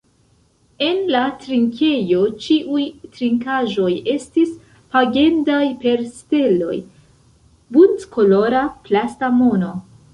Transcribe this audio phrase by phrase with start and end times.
[0.85, 2.85] En la trinkejo ĉiuj
[3.19, 4.57] trinkaĵoj estis
[4.97, 6.83] pagendaj per steloj,
[7.79, 9.77] buntkolora plasta mono.